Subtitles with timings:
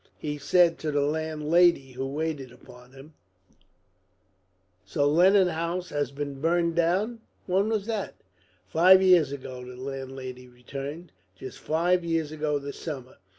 [0.17, 3.13] He said to the landlady who waited upon him:
[4.83, 7.19] "So Lennon House has been burned down?
[7.45, 8.15] When was that?"
[8.65, 13.17] "Five years ago," the landlady returned, "just five years ago this summer."